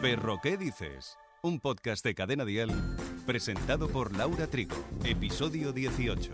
Perro, 0.00 0.40
¿qué 0.42 0.56
dices? 0.58 1.16
Un 1.42 1.58
podcast 1.58 2.04
de 2.04 2.14
Cadena 2.14 2.44
Dial 2.44 2.70
presentado 3.24 3.88
por 3.88 4.14
Laura 4.14 4.46
Trigo, 4.46 4.76
episodio 5.04 5.72
18. 5.72 6.32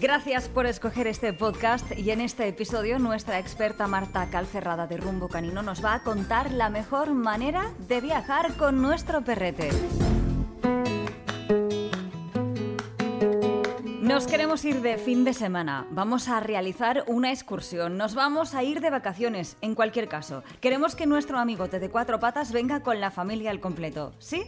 Gracias 0.00 0.48
por 0.48 0.66
escoger 0.66 1.06
este 1.06 1.32
podcast 1.32 1.98
y 1.98 2.10
en 2.10 2.20
este 2.20 2.48
episodio 2.48 2.98
nuestra 2.98 3.38
experta 3.38 3.86
Marta 3.86 4.28
Calcerrada 4.30 4.86
de 4.86 4.96
Rumbo 4.96 5.28
Canino 5.28 5.62
nos 5.62 5.84
va 5.84 5.94
a 5.94 6.02
contar 6.02 6.50
la 6.52 6.70
mejor 6.70 7.12
manera 7.12 7.70
de 7.86 8.00
viajar 8.00 8.56
con 8.56 8.80
nuestro 8.80 9.22
perrete. 9.22 9.70
Nos 14.14 14.28
queremos 14.28 14.64
ir 14.64 14.80
de 14.80 14.96
fin 14.96 15.24
de 15.24 15.34
semana, 15.34 15.88
vamos 15.90 16.28
a 16.28 16.38
realizar 16.38 17.02
una 17.08 17.32
excursión, 17.32 17.96
nos 17.96 18.14
vamos 18.14 18.54
a 18.54 18.62
ir 18.62 18.80
de 18.80 18.88
vacaciones, 18.88 19.56
en 19.60 19.74
cualquier 19.74 20.06
caso. 20.06 20.44
Queremos 20.60 20.94
que 20.94 21.04
nuestro 21.04 21.36
amigote 21.40 21.80
de 21.80 21.90
cuatro 21.90 22.20
patas 22.20 22.52
venga 22.52 22.84
con 22.84 23.00
la 23.00 23.10
familia 23.10 23.50
al 23.50 23.58
completo, 23.58 24.12
¿sí? 24.20 24.44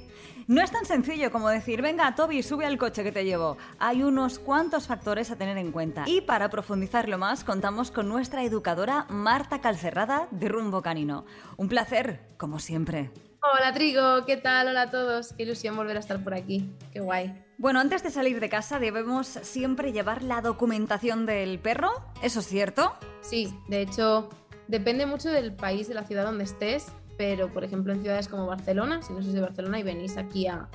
No 0.47 0.63
es 0.63 0.71
tan 0.71 0.85
sencillo 0.85 1.33
como 1.33 1.49
decir, 1.49 1.83
venga 1.83 2.15
Toby, 2.15 2.45
sube 2.45 2.65
al 2.65 2.79
coche 2.79 3.03
que 3.03 3.11
te 3.11 3.25
llevo. 3.25 3.57
Hay 3.81 4.05
unos 4.05 4.39
cuantos 4.39 4.87
factores 4.87 5.33
a 5.33 5.37
tener 5.37 5.59
en 5.59 5.73
cuenta. 5.73 6.05
Y 6.07 6.21
para 6.21 6.49
profundizarlo 6.49 7.19
más, 7.19 7.43
contamos 7.43 7.91
con 7.91 8.09
nuestra 8.09 8.45
educadora 8.45 9.07
Marta 9.09 9.61
Calcerrada 9.61 10.29
de 10.31 10.47
Rumbo 10.47 10.81
Canino. 10.81 11.25
Un 11.57 11.69
placer, 11.69 12.21
como 12.37 12.61
siempre. 12.61 13.11
Hola 13.55 13.73
Trigo, 13.73 14.25
¿qué 14.27 14.37
tal? 14.37 14.69
Hola 14.69 14.83
a 14.83 14.91
todos. 14.91 15.33
Qué 15.33 15.45
ilusión 15.45 15.77
volver 15.77 15.97
a 15.97 16.01
estar 16.01 16.23
por 16.23 16.35
aquí. 16.35 16.75
Qué 16.93 17.01
guay. 17.01 17.45
Bueno, 17.59 17.79
antes 17.79 18.03
de 18.03 18.11
salir 18.11 18.41
de 18.41 18.49
casa 18.49 18.81
debemos 18.81 19.27
siempre 19.27 19.93
llevar 19.93 20.23
la 20.23 20.41
documentación 20.41 21.27
del 21.27 21.61
perro, 21.61 21.91
¿eso 22.23 22.41
es 22.41 22.47
cierto? 22.47 22.95
Sí, 23.21 23.57
de 23.69 23.83
hecho, 23.83 24.31
depende 24.67 25.07
mucho 25.07 25.31
del 25.31 25.55
país, 25.55 25.87
de 25.87 25.95
la 25.95 26.05
ciudad 26.05 26.25
donde 26.25 26.45
estés, 26.45 26.87
pero 27.17 27.53
por 27.53 27.63
ejemplo 27.63 27.93
en 27.93 28.03
ciudades 28.03 28.27
como 28.29 28.47
Barcelona, 28.47 29.01
si 29.01 29.13
no 29.13 29.23
sois 29.23 29.33
de 29.33 29.41
Barcelona 29.41 29.79
y 29.79 29.85
venís 29.85 30.17
aquí 30.17 30.49
a, 30.49 30.69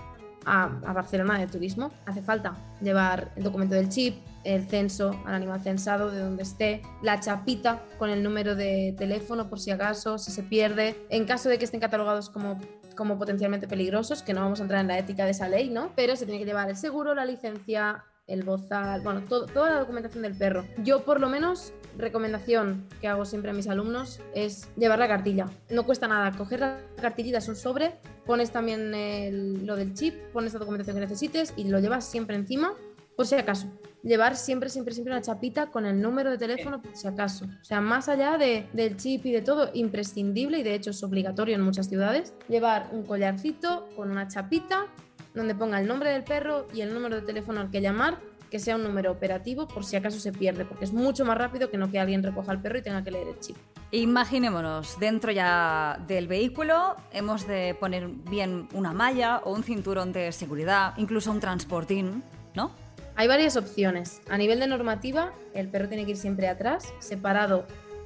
a, 0.45 0.63
a, 0.63 0.93
Barcelona 0.93 1.37
de 1.39 1.47
turismo, 1.47 1.91
hace 2.05 2.21
falta 2.21 2.55
llevar 2.81 3.31
el 3.35 3.43
documento 3.43 3.75
del 3.75 3.89
chip, 3.89 4.15
el 4.43 4.67
censo 4.67 5.11
al 5.25 5.35
animal 5.35 5.61
censado 5.61 6.11
de 6.11 6.19
donde 6.19 6.43
esté, 6.43 6.81
la 7.01 7.19
chapita 7.19 7.83
con 7.97 8.09
el 8.09 8.23
número 8.23 8.55
de 8.55 8.95
teléfono 8.97 9.49
por 9.49 9.59
si 9.59 9.71
acaso, 9.71 10.17
si 10.17 10.31
se 10.31 10.43
pierde, 10.43 10.95
en 11.09 11.25
caso 11.25 11.49
de 11.49 11.57
que 11.57 11.65
estén 11.65 11.79
catalogados 11.79 12.29
como, 12.29 12.59
como 12.95 13.17
potencialmente 13.17 13.67
peligrosos, 13.67 14.23
que 14.23 14.33
no 14.33 14.41
vamos 14.41 14.59
a 14.59 14.63
entrar 14.63 14.81
en 14.81 14.87
la 14.87 14.97
ética 14.97 15.25
de 15.25 15.31
esa 15.31 15.47
ley, 15.47 15.69
¿no? 15.69 15.91
Pero 15.95 16.15
se 16.15 16.25
tiene 16.25 16.39
que 16.39 16.45
llevar 16.45 16.69
el 16.69 16.75
seguro, 16.75 17.13
la 17.13 17.25
licencia, 17.25 18.03
el 18.27 18.43
bozal, 18.43 19.01
bueno, 19.01 19.23
toda 19.27 19.69
la 19.69 19.79
documentación 19.79 20.23
del 20.23 20.37
perro. 20.37 20.65
Yo 20.83 21.03
por 21.03 21.19
lo 21.19 21.27
menos 21.29 21.73
recomendación 21.97 22.87
que 23.01 23.07
hago 23.07 23.25
siempre 23.25 23.51
a 23.51 23.53
mis 23.53 23.67
alumnos 23.67 24.21
es 24.33 24.69
llevar 24.77 24.99
la 24.99 25.07
cartilla. 25.07 25.47
No 25.69 25.85
cuesta 25.85 26.07
nada, 26.07 26.31
coger 26.37 26.61
la 26.61 26.79
cartillita, 27.01 27.39
es 27.39 27.49
un 27.49 27.57
sobre, 27.57 27.99
pones 28.25 28.51
también 28.51 29.65
lo 29.65 29.75
del 29.75 29.93
chip, 29.93 30.15
pones 30.31 30.53
la 30.53 30.59
documentación 30.59 30.95
que 30.95 31.01
necesites 31.01 31.53
y 31.57 31.65
lo 31.65 31.79
llevas 31.79 32.05
siempre 32.05 32.35
encima, 32.37 32.73
por 33.15 33.27
si 33.27 33.35
acaso. 33.35 33.67
Llevar 34.03 34.35
siempre, 34.35 34.69
siempre, 34.69 34.93
siempre 34.93 35.13
una 35.13 35.21
chapita 35.21 35.67
con 35.67 35.85
el 35.85 36.01
número 36.01 36.31
de 36.31 36.37
teléfono, 36.37 36.81
por 36.81 36.95
si 36.95 37.07
acaso. 37.07 37.45
O 37.45 37.63
sea, 37.63 37.81
más 37.81 38.09
allá 38.09 38.37
de, 38.37 38.67
del 38.73 38.97
chip 38.97 39.25
y 39.27 39.31
de 39.31 39.41
todo, 39.41 39.69
imprescindible 39.73 40.59
y 40.59 40.63
de 40.63 40.73
hecho 40.73 40.89
es 40.89 41.03
obligatorio 41.03 41.55
en 41.55 41.61
muchas 41.61 41.87
ciudades, 41.87 42.33
llevar 42.47 42.89
un 42.91 43.03
collarcito 43.03 43.87
con 43.95 44.09
una 44.09 44.27
chapita 44.27 44.87
donde 45.35 45.55
ponga 45.55 45.79
el 45.79 45.87
nombre 45.87 46.09
del 46.11 46.23
perro 46.23 46.67
y 46.73 46.81
el 46.81 46.93
número 46.93 47.17
de 47.17 47.21
teléfono 47.21 47.61
al 47.61 47.69
que 47.69 47.81
llamar 47.81 48.17
que 48.51 48.59
sea 48.59 48.75
un 48.75 48.83
número 48.83 49.11
operativo 49.11 49.65
por 49.65 49.85
si 49.85 49.95
acaso 49.95 50.19
se 50.19 50.33
pierde, 50.33 50.65
porque 50.65 50.83
es 50.83 50.91
mucho 50.91 51.23
más 51.23 51.37
rápido 51.37 51.71
que 51.71 51.77
no 51.77 51.89
que 51.89 51.99
alguien 51.99 52.21
recoja 52.21 52.51
el 52.51 52.59
perro 52.59 52.79
y 52.79 52.81
tenga 52.81 53.01
que 53.01 53.09
leer 53.09 53.29
el 53.29 53.39
chip. 53.39 53.55
Imaginémonos, 53.91 54.99
dentro 54.99 55.31
ya 55.31 55.97
del 56.05 56.27
vehículo 56.27 56.97
hemos 57.13 57.47
de 57.47 57.75
poner 57.79 58.07
bien 58.07 58.67
una 58.73 58.91
malla 58.91 59.37
o 59.45 59.53
un 59.53 59.63
cinturón 59.63 60.11
de 60.11 60.31
seguridad, 60.33 60.93
incluso 60.97 61.31
un 61.31 61.39
transportín, 61.39 62.23
¿no? 62.53 62.71
Hay 63.15 63.27
varias 63.27 63.57
opciones. 63.57 64.21
A 64.29 64.37
nivel 64.37 64.59
de 64.59 64.67
normativa, 64.67 65.33
el 65.53 65.67
perro 65.67 65.87
tiene 65.87 66.05
que 66.05 66.11
ir 66.11 66.17
siempre 66.17 66.47
atrás, 66.47 66.93
separado 66.99 67.65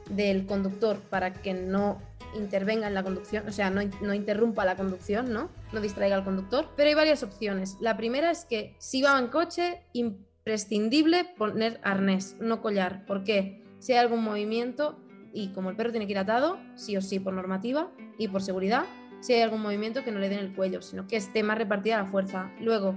del 0.09 0.45
conductor 0.45 0.99
para 1.09 1.33
que 1.33 1.53
no 1.53 1.99
intervenga 2.35 2.87
en 2.87 2.93
la 2.93 3.03
conducción, 3.03 3.47
o 3.47 3.51
sea, 3.51 3.69
no, 3.69 4.13
interrumpa 4.13 4.65
la 4.65 4.75
conducción, 4.75 5.31
¿no? 5.31 5.49
No 5.71 5.81
distraiga 5.81 6.15
al 6.15 6.23
conductor. 6.23 6.67
Pero 6.75 6.89
hay 6.89 6.95
varias 6.95 7.23
opciones. 7.23 7.77
La 7.79 7.97
primera 7.97 8.31
es 8.31 8.45
que 8.45 8.75
si 8.77 9.01
va 9.01 9.17
en 9.17 9.27
coche, 9.27 9.81
imprescindible 9.93 11.25
poner 11.37 11.79
arnés, 11.83 12.35
no 12.39 12.61
collar. 12.61 13.05
¿Por 13.05 13.23
qué? 13.23 13.63
Si 13.79 13.93
hay 13.93 13.99
algún 13.99 14.23
movimiento 14.23 14.99
y 15.33 15.49
como 15.49 15.69
el 15.69 15.75
perro 15.75 15.91
tiene 15.91 16.05
que 16.07 16.11
ir 16.11 16.17
atado, 16.17 16.57
sí 16.75 16.97
o 16.97 17.01
sí 17.01 17.19
por 17.19 17.33
normativa 17.33 17.89
y 18.17 18.27
por 18.27 18.41
seguridad, 18.41 18.85
si 19.21 19.33
hay 19.33 19.41
algún 19.41 19.61
movimiento 19.61 20.03
que 20.03 20.11
no 20.11 20.19
le 20.19 20.29
den 20.29 20.39
el 20.39 20.53
cuello, 20.53 20.81
sino 20.81 21.07
que 21.07 21.17
esté 21.17 21.41
más 21.41 21.57
repartida 21.57 21.97
la 21.97 22.05
fuerza. 22.05 22.51
Luego, 22.59 22.95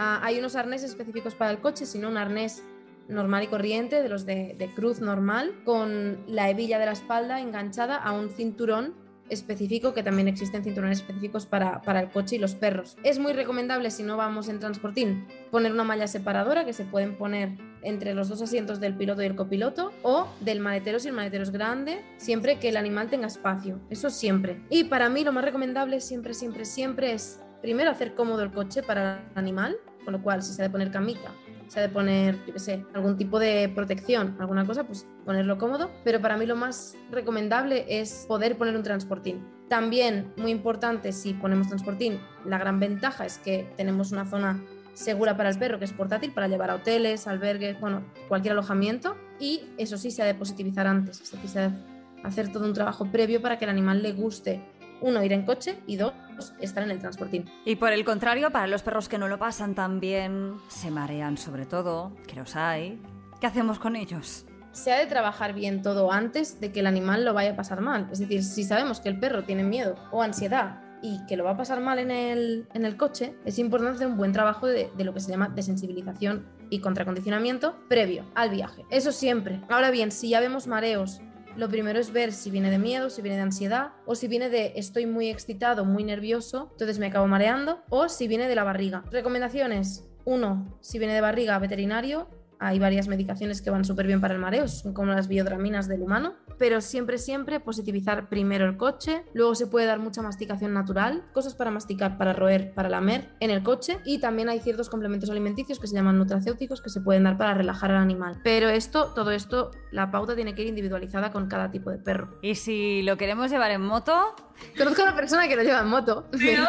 ah, 0.00 0.20
hay 0.22 0.38
unos 0.38 0.56
arneses 0.56 0.90
específicos 0.90 1.34
para 1.34 1.50
el 1.50 1.60
coche, 1.60 1.86
sino 1.86 2.08
un 2.08 2.16
arnés 2.16 2.64
normal 3.08 3.44
y 3.44 3.46
corriente, 3.48 4.02
de 4.02 4.08
los 4.08 4.24
de, 4.24 4.54
de, 4.58 4.74
cruz 4.74 5.00
normal, 5.00 5.52
con 5.64 6.24
la 6.26 6.48
hebilla 6.48 6.78
de 6.78 6.86
la 6.86 6.92
espalda 6.92 7.40
enganchada 7.40 7.96
a 7.96 8.12
un 8.12 8.30
cinturón 8.30 8.94
específico, 9.30 9.94
que 9.94 10.02
también 10.02 10.28
existen 10.28 10.62
cinturones 10.64 10.98
específicos 10.98 11.46
para, 11.46 11.80
para, 11.82 12.00
el 12.00 12.10
coche 12.10 12.36
y 12.36 12.38
los 12.38 12.54
perros. 12.54 12.96
Es 13.04 13.18
muy 13.18 13.32
recomendable, 13.32 13.90
si 13.90 14.02
no 14.02 14.16
vamos 14.16 14.48
en 14.48 14.58
transportín, 14.58 15.26
poner 15.50 15.72
una 15.72 15.84
malla 15.84 16.06
separadora 16.06 16.64
que 16.64 16.72
se 16.72 16.84
pueden 16.84 17.16
poner 17.16 17.56
entre 17.82 18.12
los 18.12 18.28
dos 18.28 18.42
asientos 18.42 18.80
del 18.80 18.94
piloto 18.94 19.22
y 19.22 19.26
el 19.26 19.36
copiloto, 19.36 19.92
o 20.02 20.28
del 20.40 20.60
maletero 20.60 20.98
si 20.98 21.08
el 21.08 21.14
maletero 21.14 21.44
es 21.44 21.50
grande, 21.50 22.02
siempre 22.18 22.58
que 22.58 22.68
el 22.68 22.76
animal 22.76 23.08
tenga 23.08 23.26
espacio. 23.26 23.80
Eso 23.88 24.10
siempre. 24.10 24.62
Y 24.68 24.84
para 24.84 25.08
mí 25.08 25.24
lo 25.24 25.32
más 25.32 25.44
recomendable 25.44 26.00
siempre, 26.00 26.34
siempre, 26.34 26.64
siempre 26.64 27.12
es 27.12 27.40
primero 27.62 27.90
hacer 27.90 28.14
cómodo 28.14 28.42
el 28.42 28.50
coche 28.50 28.82
para 28.82 29.18
el 29.18 29.38
animal, 29.38 29.76
con 30.04 30.12
lo 30.12 30.22
cual 30.22 30.42
si 30.42 30.52
se 30.52 30.62
ha 30.62 30.66
de 30.66 30.70
poner 30.70 30.90
camita 30.90 31.30
se 31.70 31.78
ha 31.78 31.82
de 31.82 31.88
poner, 31.88 32.36
yo 32.46 32.52
qué 32.52 32.58
sé, 32.58 32.84
algún 32.94 33.16
tipo 33.16 33.38
de 33.38 33.70
protección, 33.72 34.36
alguna 34.40 34.66
cosa, 34.66 34.82
pues 34.82 35.06
ponerlo 35.24 35.56
cómodo. 35.56 35.88
Pero 36.02 36.20
para 36.20 36.36
mí 36.36 36.44
lo 36.44 36.56
más 36.56 36.96
recomendable 37.12 37.84
es 37.88 38.24
poder 38.26 38.58
poner 38.58 38.74
un 38.74 38.82
transportín. 38.82 39.46
También, 39.68 40.32
muy 40.36 40.50
importante, 40.50 41.12
si 41.12 41.32
ponemos 41.32 41.68
transportín, 41.68 42.18
la 42.44 42.58
gran 42.58 42.80
ventaja 42.80 43.24
es 43.24 43.38
que 43.38 43.72
tenemos 43.76 44.10
una 44.10 44.26
zona 44.26 44.60
segura 44.94 45.36
para 45.36 45.48
el 45.48 45.58
perro, 45.60 45.78
que 45.78 45.84
es 45.84 45.92
portátil, 45.92 46.32
para 46.32 46.48
llevar 46.48 46.70
a 46.70 46.74
hoteles, 46.74 47.28
albergues, 47.28 47.78
bueno, 47.78 48.02
cualquier 48.26 48.52
alojamiento. 48.52 49.16
Y 49.38 49.62
eso 49.78 49.96
sí, 49.96 50.10
se 50.10 50.22
ha 50.22 50.26
de 50.26 50.34
positivizar 50.34 50.88
antes, 50.88 51.20
es 51.20 51.30
decir, 51.30 51.48
se 51.48 51.58
ha 51.60 51.68
de 51.68 51.76
hacer 52.24 52.50
todo 52.50 52.64
un 52.64 52.74
trabajo 52.74 53.06
previo 53.12 53.40
para 53.40 53.58
que 53.60 53.64
el 53.66 53.70
animal 53.70 54.02
le 54.02 54.10
guste 54.10 54.60
uno, 55.00 55.22
ir 55.22 55.32
en 55.32 55.44
coche 55.44 55.80
y 55.86 55.96
dos, 55.96 56.12
estar 56.60 56.82
en 56.82 56.90
el 56.90 56.98
transportín. 56.98 57.44
Y 57.64 57.76
por 57.76 57.92
el 57.92 58.04
contrario, 58.04 58.50
para 58.50 58.66
los 58.66 58.82
perros 58.82 59.08
que 59.08 59.18
no 59.18 59.28
lo 59.28 59.38
pasan 59.38 59.74
tan 59.74 60.00
bien, 60.00 60.54
se 60.68 60.90
marean 60.90 61.36
sobre 61.36 61.66
todo, 61.66 62.12
que 62.26 62.36
los 62.36 62.56
hay, 62.56 63.00
¿qué 63.40 63.46
hacemos 63.46 63.78
con 63.78 63.96
ellos? 63.96 64.46
Se 64.72 64.92
ha 64.92 64.98
de 64.98 65.06
trabajar 65.06 65.52
bien 65.52 65.82
todo 65.82 66.12
antes 66.12 66.60
de 66.60 66.70
que 66.70 66.80
el 66.80 66.86
animal 66.86 67.24
lo 67.24 67.34
vaya 67.34 67.52
a 67.52 67.56
pasar 67.56 67.80
mal. 67.80 68.08
Es 68.12 68.20
decir, 68.20 68.44
si 68.44 68.62
sabemos 68.62 69.00
que 69.00 69.08
el 69.08 69.18
perro 69.18 69.42
tiene 69.42 69.64
miedo 69.64 69.96
o 70.12 70.22
ansiedad 70.22 70.80
y 71.02 71.24
que 71.26 71.36
lo 71.36 71.44
va 71.44 71.52
a 71.52 71.56
pasar 71.56 71.80
mal 71.80 71.98
en 71.98 72.10
el, 72.10 72.68
en 72.74 72.84
el 72.84 72.96
coche, 72.96 73.34
es 73.44 73.58
importante 73.58 73.96
hacer 73.96 74.06
un 74.06 74.16
buen 74.16 74.32
trabajo 74.32 74.66
de, 74.66 74.90
de 74.96 75.04
lo 75.04 75.12
que 75.12 75.20
se 75.20 75.30
llama 75.30 75.48
desensibilización 75.48 76.46
y 76.68 76.80
contracondicionamiento 76.80 77.74
previo 77.88 78.24
al 78.34 78.50
viaje. 78.50 78.84
Eso 78.90 79.10
siempre. 79.10 79.60
Ahora 79.68 79.90
bien, 79.90 80.12
si 80.12 80.28
ya 80.28 80.40
vemos 80.40 80.68
mareos 80.68 81.20
lo 81.56 81.68
primero 81.68 81.98
es 81.98 82.12
ver 82.12 82.32
si 82.32 82.50
viene 82.50 82.70
de 82.70 82.78
miedo, 82.78 83.10
si 83.10 83.22
viene 83.22 83.36
de 83.36 83.42
ansiedad 83.42 83.92
o 84.06 84.14
si 84.14 84.28
viene 84.28 84.48
de 84.50 84.72
estoy 84.76 85.06
muy 85.06 85.28
excitado, 85.28 85.84
muy 85.84 86.04
nervioso, 86.04 86.68
entonces 86.72 86.98
me 86.98 87.06
acabo 87.06 87.26
mareando 87.26 87.82
o 87.88 88.08
si 88.08 88.28
viene 88.28 88.48
de 88.48 88.54
la 88.54 88.64
barriga. 88.64 89.04
Recomendaciones. 89.10 90.08
Uno, 90.24 90.78
si 90.80 90.98
viene 90.98 91.14
de 91.14 91.20
barriga, 91.20 91.58
veterinario. 91.58 92.28
Hay 92.58 92.78
varias 92.78 93.08
medicaciones 93.08 93.62
que 93.62 93.70
van 93.70 93.84
súper 93.84 94.06
bien 94.06 94.20
para 94.20 94.34
el 94.34 94.40
mareo, 94.40 94.68
son 94.68 94.92
como 94.92 95.12
las 95.12 95.28
biodraminas 95.28 95.88
del 95.88 96.02
humano, 96.02 96.34
pero 96.60 96.82
siempre, 96.82 97.16
siempre 97.16 97.58
positivizar 97.58 98.28
primero 98.28 98.66
el 98.66 98.76
coche, 98.76 99.24
luego 99.32 99.54
se 99.54 99.66
puede 99.66 99.86
dar 99.86 99.98
mucha 99.98 100.20
masticación 100.20 100.74
natural, 100.74 101.24
cosas 101.32 101.54
para 101.54 101.70
masticar, 101.70 102.18
para 102.18 102.34
roer, 102.34 102.74
para 102.74 102.90
lamer 102.90 103.30
en 103.40 103.48
el 103.48 103.62
coche 103.62 103.96
y 104.04 104.18
también 104.18 104.50
hay 104.50 104.60
ciertos 104.60 104.90
complementos 104.90 105.30
alimenticios 105.30 105.80
que 105.80 105.86
se 105.86 105.94
llaman 105.94 106.18
nutracéuticos 106.18 106.82
que 106.82 106.90
se 106.90 107.00
pueden 107.00 107.24
dar 107.24 107.38
para 107.38 107.54
relajar 107.54 107.92
al 107.92 107.96
animal. 107.96 108.42
Pero 108.44 108.68
esto, 108.68 109.14
todo 109.14 109.30
esto, 109.30 109.70
la 109.90 110.10
pauta 110.10 110.36
tiene 110.36 110.54
que 110.54 110.60
ir 110.60 110.68
individualizada 110.68 111.32
con 111.32 111.48
cada 111.48 111.70
tipo 111.70 111.90
de 111.90 111.96
perro. 111.96 112.38
¿Y 112.42 112.54
si 112.56 113.00
lo 113.04 113.16
queremos 113.16 113.50
llevar 113.50 113.70
en 113.70 113.80
moto? 113.80 114.36
Conozco 114.76 115.02
a 115.02 115.04
una 115.04 115.16
persona 115.16 115.48
que 115.48 115.56
lo 115.56 115.62
lleva 115.62 115.80
en 115.80 115.88
moto. 115.88 116.28
¿Sí, 116.38 116.54
no? 116.56 116.66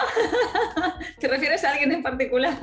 ¿Te 1.20 1.28
refieres 1.28 1.64
a 1.64 1.72
alguien 1.72 1.92
en 1.92 2.04
particular? 2.04 2.58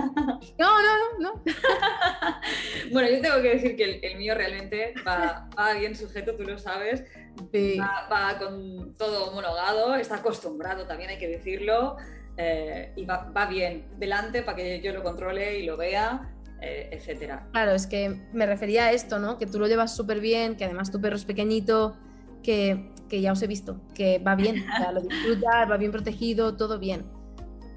No, 0.58 0.82
no, 0.82 1.18
no. 1.18 1.32
no. 1.32 1.42
bueno, 2.92 3.08
yo 3.08 3.20
tengo 3.20 3.42
que 3.42 3.50
decir 3.50 3.76
que 3.76 3.84
el, 3.84 4.00
el 4.02 4.18
mío 4.18 4.34
realmente 4.34 4.94
va, 5.06 5.48
va, 5.56 5.74
bien 5.74 5.94
sujeto, 5.94 6.34
tú 6.34 6.44
lo 6.44 6.58
sabes. 6.58 7.04
Sí. 7.52 7.78
Va, 7.78 8.08
va, 8.10 8.38
con 8.38 8.94
todo 8.96 9.30
homologado, 9.30 9.94
está 9.94 10.16
acostumbrado 10.16 10.86
también, 10.86 11.10
hay 11.10 11.18
que 11.18 11.28
decirlo. 11.28 11.96
Eh, 12.36 12.92
y 12.96 13.04
va, 13.04 13.30
va, 13.36 13.46
bien 13.46 13.88
delante 13.96 14.42
para 14.42 14.56
que 14.56 14.80
yo 14.80 14.92
lo 14.92 15.02
controle 15.02 15.58
y 15.58 15.66
lo 15.66 15.76
vea. 15.76 16.34
Eh, 16.60 16.88
etcétera. 16.90 17.46
Claro, 17.52 17.70
es 17.70 17.86
que 17.86 18.20
me 18.32 18.44
refería 18.44 18.86
a 18.86 18.92
esto, 18.92 19.20
¿no? 19.20 19.38
Que 19.38 19.46
tú 19.46 19.60
lo 19.60 19.68
llevas 19.68 19.94
súper 19.94 20.18
bien, 20.18 20.56
que 20.56 20.64
además 20.64 20.90
tu 20.90 21.00
perro 21.00 21.14
es 21.14 21.24
pequeñito, 21.24 21.96
que, 22.42 22.92
que 23.08 23.20
ya 23.20 23.30
os 23.32 23.42
he 23.42 23.46
visto, 23.46 23.80
que 23.94 24.18
va 24.18 24.34
bien, 24.34 24.64
o 24.68 24.76
sea, 24.76 24.90
lo 24.90 25.00
disfrutas, 25.00 25.70
va 25.70 25.76
bien 25.76 25.92
protegido, 25.92 26.56
todo 26.56 26.80
bien. 26.80 27.06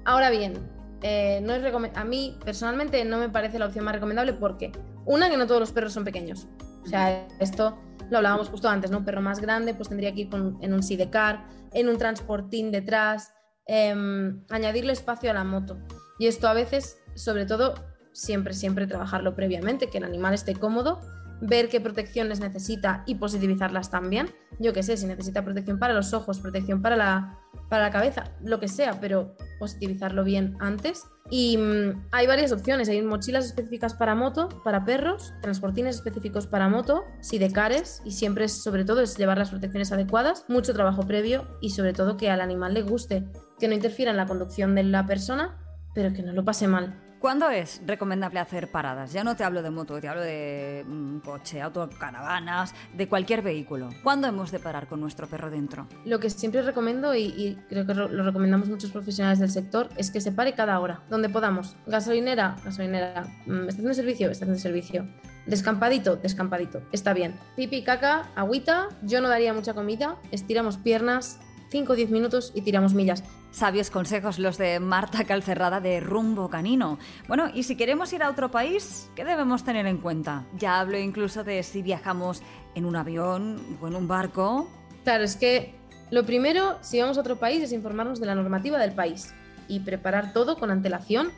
Ahora 0.04 0.30
bien, 0.30 0.54
eh, 1.02 1.40
no 1.42 1.54
es 1.54 1.64
a 1.94 2.04
mí 2.04 2.36
personalmente 2.44 3.04
no 3.04 3.18
me 3.18 3.28
parece 3.28 3.58
la 3.58 3.66
opción 3.66 3.84
más 3.84 3.94
recomendable 3.94 4.32
porque, 4.32 4.72
una, 5.04 5.30
que 5.30 5.36
no 5.36 5.46
todos 5.46 5.60
los 5.60 5.72
perros 5.72 5.92
son 5.92 6.04
pequeños. 6.04 6.48
O 6.84 6.86
sea, 6.86 7.26
esto 7.38 7.78
lo 8.12 8.18
hablábamos 8.18 8.48
justo 8.48 8.68
antes, 8.68 8.90
¿no? 8.90 9.04
Perro 9.04 9.22
más 9.22 9.40
grande 9.40 9.74
pues 9.74 9.88
tendría 9.88 10.14
que 10.14 10.22
ir 10.22 10.30
en 10.60 10.72
un 10.72 10.82
sidecar, 10.82 11.46
en 11.72 11.88
un 11.88 11.98
transportín 11.98 12.70
detrás, 12.70 13.32
em, 13.66 14.44
añadirle 14.50 14.92
espacio 14.92 15.30
a 15.30 15.34
la 15.34 15.44
moto. 15.44 15.78
Y 16.18 16.26
esto 16.26 16.46
a 16.46 16.52
veces, 16.52 16.98
sobre 17.14 17.46
todo, 17.46 17.74
siempre, 18.12 18.52
siempre 18.52 18.86
trabajarlo 18.86 19.34
previamente, 19.34 19.88
que 19.88 19.98
el 19.98 20.04
animal 20.04 20.34
esté 20.34 20.54
cómodo 20.54 21.00
ver 21.40 21.68
qué 21.68 21.80
protecciones 21.80 22.40
necesita 22.40 23.02
y 23.06 23.16
positivizarlas 23.16 23.90
también. 23.90 24.30
Yo 24.58 24.72
qué 24.72 24.82
sé, 24.82 24.96
si 24.96 25.06
necesita 25.06 25.44
protección 25.44 25.78
para 25.78 25.94
los 25.94 26.12
ojos, 26.12 26.40
protección 26.40 26.82
para 26.82 26.96
la, 26.96 27.38
para 27.68 27.84
la 27.84 27.90
cabeza, 27.90 28.24
lo 28.42 28.60
que 28.60 28.68
sea, 28.68 29.00
pero 29.00 29.34
positivizarlo 29.58 30.24
bien 30.24 30.56
antes. 30.60 31.04
Y 31.30 31.56
mm, 31.56 32.08
hay 32.12 32.26
varias 32.26 32.52
opciones, 32.52 32.88
hay 32.88 33.00
mochilas 33.02 33.46
específicas 33.46 33.94
para 33.94 34.14
moto, 34.14 34.48
para 34.62 34.84
perros, 34.84 35.32
transportines 35.40 35.96
específicos 35.96 36.46
para 36.46 36.68
moto, 36.68 37.04
sidecares 37.20 38.02
y 38.04 38.12
siempre 38.12 38.44
es, 38.44 38.62
sobre 38.62 38.84
todo 38.84 39.00
es 39.00 39.16
llevar 39.16 39.38
las 39.38 39.50
protecciones 39.50 39.92
adecuadas, 39.92 40.44
mucho 40.48 40.74
trabajo 40.74 41.06
previo 41.06 41.46
y 41.60 41.70
sobre 41.70 41.92
todo 41.92 42.16
que 42.16 42.30
al 42.30 42.40
animal 42.40 42.74
le 42.74 42.82
guste, 42.82 43.24
que 43.58 43.68
no 43.68 43.74
interfiera 43.74 44.10
en 44.10 44.16
la 44.16 44.26
conducción 44.26 44.74
de 44.74 44.82
la 44.82 45.06
persona, 45.06 45.58
pero 45.94 46.12
que 46.12 46.22
no 46.22 46.32
lo 46.32 46.44
pase 46.44 46.68
mal. 46.68 47.01
¿Cuándo 47.22 47.50
es 47.50 47.80
recomendable 47.86 48.40
hacer 48.40 48.68
paradas? 48.68 49.12
Ya 49.12 49.22
no 49.22 49.36
te 49.36 49.44
hablo 49.44 49.62
de 49.62 49.70
moto, 49.70 50.00
te 50.00 50.08
hablo 50.08 50.22
de 50.22 50.84
mm, 50.84 51.18
coche, 51.18 51.62
auto, 51.62 51.88
caravanas, 51.96 52.74
de 52.92 53.08
cualquier 53.08 53.42
vehículo. 53.42 53.90
¿Cuándo 54.02 54.26
hemos 54.26 54.50
de 54.50 54.58
parar 54.58 54.88
con 54.88 55.00
nuestro 55.00 55.28
perro 55.28 55.48
dentro? 55.48 55.86
Lo 56.04 56.18
que 56.18 56.30
siempre 56.30 56.62
recomiendo, 56.62 57.14
y, 57.14 57.56
creo 57.68 57.86
que 57.86 57.94
lo 57.94 58.24
recomendamos 58.24 58.68
muchos 58.68 58.90
profesionales 58.90 59.38
del 59.38 59.52
sector, 59.52 59.88
es 59.96 60.10
que 60.10 60.20
se 60.20 60.32
pare 60.32 60.54
cada 60.54 60.80
hora, 60.80 61.02
donde 61.10 61.28
podamos. 61.28 61.76
Gasolinera, 61.86 62.56
gasolinera. 62.64 63.22
Mm, 63.46 63.68
estación 63.68 63.86
de 63.86 63.94
servicio, 63.94 64.28
estación 64.28 64.56
de 64.56 64.60
servicio. 64.60 65.08
Descampadito, 65.46 66.16
descampadito. 66.16 66.82
Está 66.90 67.14
bien. 67.14 67.38
Pipi, 67.54 67.84
caca, 67.84 68.30
agüita. 68.34 68.88
Yo 69.02 69.20
no 69.20 69.28
daría 69.28 69.54
mucha 69.54 69.74
comida. 69.74 70.16
Estiramos 70.32 70.76
piernas, 70.76 71.38
5 71.72 71.94
o 71.94 71.96
10 71.96 72.10
minutos 72.10 72.52
y 72.54 72.60
tiramos 72.60 72.92
millas. 72.92 73.24
Sabios 73.50 73.90
consejos 73.90 74.38
los 74.38 74.58
de 74.58 74.78
Marta 74.78 75.24
Calcerrada 75.24 75.80
de 75.80 76.00
Rumbo 76.00 76.50
Canino. 76.50 76.98
Bueno, 77.28 77.50
y 77.52 77.62
si 77.62 77.76
queremos 77.76 78.12
ir 78.12 78.22
a 78.22 78.28
otro 78.28 78.50
país, 78.50 79.10
¿qué 79.16 79.24
debemos 79.24 79.64
tener 79.64 79.86
en 79.86 79.96
cuenta? 79.96 80.44
Ya 80.58 80.80
hablo 80.80 80.98
incluso 80.98 81.44
de 81.44 81.62
si 81.62 81.80
viajamos 81.80 82.42
en 82.74 82.84
un 82.84 82.94
avión 82.94 83.78
o 83.80 83.88
en 83.88 83.96
un 83.96 84.06
barco. 84.06 84.68
Claro, 85.04 85.24
es 85.24 85.36
que 85.36 85.74
lo 86.10 86.26
primero, 86.26 86.76
si 86.82 87.00
vamos 87.00 87.16
a 87.16 87.22
otro 87.22 87.36
país, 87.36 87.62
es 87.62 87.72
informarnos 87.72 88.20
de 88.20 88.26
la 88.26 88.34
normativa 88.34 88.78
del 88.78 88.92
país 88.92 89.32
y 89.66 89.80
preparar 89.80 90.34
todo 90.34 90.58
con 90.58 90.70
antelación 90.70 91.30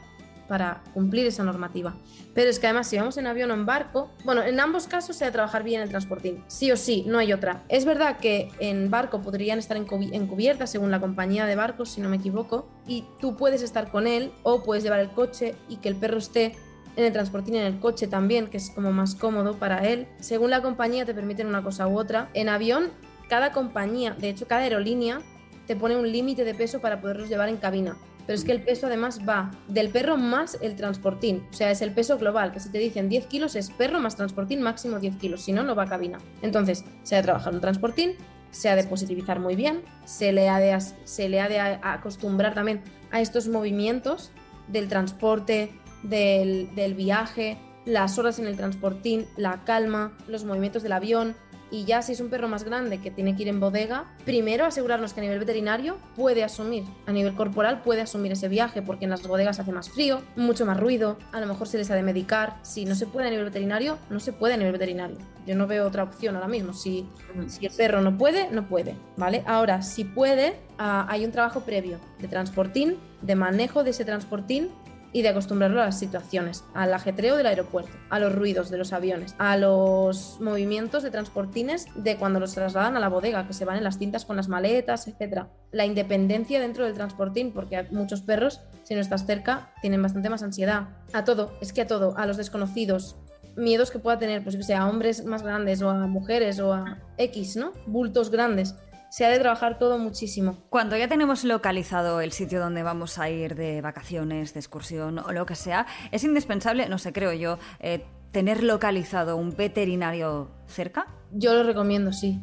para 0.48 0.82
cumplir 0.92 1.26
esa 1.26 1.44
normativa. 1.44 1.94
Pero 2.34 2.50
es 2.50 2.58
que 2.58 2.66
además 2.66 2.88
si 2.88 2.96
vamos 2.98 3.16
en 3.16 3.26
avión 3.26 3.50
o 3.50 3.54
en 3.54 3.66
barco, 3.66 4.10
bueno, 4.24 4.42
en 4.42 4.58
ambos 4.60 4.86
casos 4.88 5.16
se 5.16 5.24
ha 5.24 5.28
de 5.28 5.32
trabajar 5.32 5.62
bien 5.62 5.80
el 5.80 5.88
transportín, 5.88 6.42
sí 6.48 6.70
o 6.72 6.76
sí, 6.76 7.04
no 7.06 7.18
hay 7.18 7.32
otra. 7.32 7.62
Es 7.68 7.84
verdad 7.84 8.18
que 8.18 8.50
en 8.58 8.90
barco 8.90 9.22
podrían 9.22 9.58
estar 9.58 9.76
encubiertas 9.76 10.70
según 10.70 10.90
la 10.90 11.00
compañía 11.00 11.46
de 11.46 11.56
barcos, 11.56 11.90
si 11.90 12.00
no 12.00 12.08
me 12.08 12.16
equivoco, 12.16 12.68
y 12.86 13.04
tú 13.20 13.36
puedes 13.36 13.62
estar 13.62 13.90
con 13.90 14.06
él 14.06 14.32
o 14.42 14.62
puedes 14.62 14.82
llevar 14.82 15.00
el 15.00 15.10
coche 15.10 15.54
y 15.68 15.76
que 15.76 15.88
el 15.88 15.96
perro 15.96 16.18
esté 16.18 16.56
en 16.96 17.04
el 17.04 17.12
transportín 17.12 17.56
en 17.56 17.66
el 17.66 17.78
coche 17.78 18.06
también, 18.06 18.48
que 18.48 18.56
es 18.56 18.70
como 18.70 18.92
más 18.92 19.14
cómodo 19.14 19.54
para 19.58 19.86
él. 19.88 20.06
Según 20.20 20.50
la 20.50 20.62
compañía 20.62 21.04
te 21.04 21.14
permiten 21.14 21.46
una 21.46 21.62
cosa 21.62 21.88
u 21.88 21.98
otra. 21.98 22.30
En 22.34 22.48
avión, 22.48 22.90
cada 23.28 23.52
compañía, 23.52 24.14
de 24.14 24.28
hecho 24.28 24.46
cada 24.46 24.62
aerolínea, 24.62 25.20
te 25.66 25.76
pone 25.76 25.96
un 25.96 26.10
límite 26.10 26.44
de 26.44 26.54
peso 26.54 26.80
para 26.80 27.00
poderlos 27.00 27.28
llevar 27.28 27.48
en 27.48 27.56
cabina 27.56 27.96
pero 28.26 28.36
es 28.38 28.44
que 28.44 28.52
el 28.52 28.62
peso 28.62 28.86
además 28.86 29.20
va 29.28 29.50
del 29.68 29.90
perro 29.90 30.16
más 30.16 30.58
el 30.60 30.76
transportín, 30.76 31.46
o 31.50 31.52
sea, 31.52 31.70
es 31.70 31.82
el 31.82 31.92
peso 31.92 32.18
global, 32.18 32.52
que 32.52 32.60
si 32.60 32.70
te 32.70 32.78
dicen 32.78 33.08
10 33.08 33.26
kilos 33.26 33.56
es 33.56 33.70
perro 33.70 34.00
más 34.00 34.16
transportín 34.16 34.62
máximo 34.62 34.98
10 34.98 35.16
kilos, 35.16 35.42
si 35.42 35.52
no, 35.52 35.62
no 35.62 35.74
va 35.74 35.84
a 35.84 35.88
cabina. 35.88 36.18
Entonces, 36.42 36.84
se 37.02 37.14
ha 37.14 37.18
de 37.18 37.24
trabajar 37.24 37.54
un 37.54 37.60
transportín, 37.60 38.12
se 38.50 38.68
ha 38.68 38.76
de 38.76 38.84
positivizar 38.84 39.40
muy 39.40 39.56
bien, 39.56 39.82
se 40.04 40.32
le 40.32 40.48
ha 40.48 40.58
de, 40.58 40.78
se 41.04 41.28
le 41.28 41.40
ha 41.40 41.48
de 41.48 41.58
acostumbrar 41.60 42.54
también 42.54 42.82
a 43.10 43.20
estos 43.20 43.48
movimientos 43.48 44.30
del 44.68 44.88
transporte, 44.88 45.70
del, 46.02 46.74
del 46.74 46.94
viaje, 46.94 47.58
las 47.84 48.18
horas 48.18 48.38
en 48.38 48.46
el 48.46 48.56
transportín, 48.56 49.26
la 49.36 49.64
calma, 49.64 50.16
los 50.28 50.44
movimientos 50.44 50.82
del 50.82 50.92
avión, 50.92 51.34
y 51.70 51.84
ya 51.84 52.02
si 52.02 52.12
es 52.12 52.20
un 52.20 52.28
perro 52.28 52.48
más 52.48 52.64
grande 52.64 53.00
que 53.00 53.10
tiene 53.10 53.36
que 53.36 53.42
ir 53.42 53.48
en 53.48 53.60
bodega, 53.60 54.04
primero 54.24 54.64
asegurarnos 54.64 55.12
que 55.12 55.20
a 55.20 55.22
nivel 55.22 55.38
veterinario 55.38 55.96
puede 56.16 56.44
asumir, 56.44 56.84
a 57.06 57.12
nivel 57.12 57.34
corporal 57.34 57.82
puede 57.82 58.02
asumir 58.02 58.32
ese 58.32 58.48
viaje, 58.48 58.82
porque 58.82 59.04
en 59.04 59.10
las 59.10 59.26
bodegas 59.26 59.58
hace 59.58 59.72
más 59.72 59.90
frío, 59.90 60.22
mucho 60.36 60.66
más 60.66 60.78
ruido, 60.78 61.16
a 61.32 61.40
lo 61.40 61.46
mejor 61.46 61.68
se 61.68 61.78
les 61.78 61.90
ha 61.90 61.94
de 61.94 62.02
medicar. 62.02 62.58
Si 62.62 62.84
no 62.84 62.94
se 62.94 63.06
puede 63.06 63.28
a 63.28 63.30
nivel 63.30 63.46
veterinario, 63.46 63.98
no 64.10 64.20
se 64.20 64.32
puede 64.32 64.54
a 64.54 64.56
nivel 64.56 64.72
veterinario. 64.72 65.16
Yo 65.46 65.54
no 65.56 65.66
veo 65.66 65.86
otra 65.86 66.02
opción 66.02 66.36
ahora 66.36 66.48
mismo. 66.48 66.72
Si, 66.72 67.06
si 67.48 67.66
el 67.66 67.72
perro 67.72 68.00
no 68.00 68.16
puede, 68.16 68.50
no 68.50 68.68
puede, 68.68 68.96
¿vale? 69.16 69.42
Ahora, 69.46 69.82
si 69.82 70.04
puede, 70.04 70.56
ah, 70.78 71.06
hay 71.08 71.24
un 71.24 71.32
trabajo 71.32 71.60
previo 71.60 71.98
de 72.18 72.28
transportín, 72.28 72.96
de 73.22 73.34
manejo 73.34 73.84
de 73.84 73.90
ese 73.90 74.04
transportín 74.04 74.70
y 75.14 75.22
de 75.22 75.28
acostumbrarlo 75.28 75.80
a 75.80 75.86
las 75.86 75.98
situaciones, 75.98 76.64
al 76.74 76.92
ajetreo 76.92 77.36
del 77.36 77.46
aeropuerto, 77.46 77.92
a 78.10 78.18
los 78.18 78.34
ruidos 78.34 78.68
de 78.68 78.78
los 78.78 78.92
aviones, 78.92 79.36
a 79.38 79.56
los 79.56 80.38
movimientos 80.40 81.04
de 81.04 81.12
transportines 81.12 81.86
de 81.94 82.16
cuando 82.16 82.40
los 82.40 82.52
trasladan 82.52 82.96
a 82.96 83.00
la 83.00 83.08
bodega, 83.08 83.46
que 83.46 83.54
se 83.54 83.64
van 83.64 83.76
en 83.76 83.84
las 83.84 83.96
cintas 83.96 84.24
con 84.24 84.36
las 84.36 84.48
maletas, 84.48 85.06
etc. 85.06 85.44
La 85.70 85.86
independencia 85.86 86.60
dentro 86.60 86.84
del 86.84 86.94
transportín, 86.94 87.52
porque 87.52 87.86
muchos 87.92 88.22
perros, 88.22 88.60
si 88.82 88.96
no 88.96 89.00
estás 89.00 89.24
cerca, 89.24 89.72
tienen 89.80 90.02
bastante 90.02 90.30
más 90.30 90.42
ansiedad. 90.42 90.88
A 91.12 91.22
todo, 91.22 91.52
es 91.60 91.72
que 91.72 91.82
a 91.82 91.86
todo, 91.86 92.18
a 92.18 92.26
los 92.26 92.36
desconocidos, 92.36 93.16
miedos 93.56 93.92
que 93.92 94.00
pueda 94.00 94.18
tener, 94.18 94.42
pues 94.42 94.56
que 94.56 94.64
sea 94.64 94.82
a 94.82 94.90
hombres 94.90 95.24
más 95.24 95.44
grandes 95.44 95.80
o 95.80 95.90
a 95.90 96.08
mujeres 96.08 96.58
o 96.58 96.72
a 96.72 96.98
X, 97.18 97.54
¿no? 97.54 97.72
Bultos 97.86 98.30
grandes 98.30 98.74
se 99.14 99.24
ha 99.24 99.28
de 99.28 99.38
trabajar 99.38 99.78
todo 99.78 99.96
muchísimo. 99.96 100.56
Cuando 100.70 100.96
ya 100.96 101.06
tenemos 101.06 101.44
localizado 101.44 102.20
el 102.20 102.32
sitio 102.32 102.58
donde 102.58 102.82
vamos 102.82 103.16
a 103.20 103.30
ir 103.30 103.54
de 103.54 103.80
vacaciones, 103.80 104.54
de 104.54 104.58
excursión 104.58 105.20
o 105.20 105.30
lo 105.30 105.46
que 105.46 105.54
sea, 105.54 105.86
es 106.10 106.24
indispensable, 106.24 106.88
no 106.88 106.98
sé, 106.98 107.12
creo 107.12 107.32
yo, 107.32 107.60
eh, 107.78 108.04
tener 108.32 108.64
localizado 108.64 109.36
un 109.36 109.54
veterinario 109.54 110.50
cerca. 110.66 111.06
Yo 111.30 111.54
lo 111.54 111.62
recomiendo, 111.62 112.12
sí. 112.12 112.40